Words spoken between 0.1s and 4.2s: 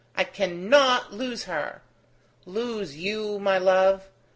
I cannot lose her. Lose you, my love?